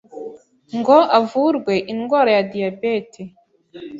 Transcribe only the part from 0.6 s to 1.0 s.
ngo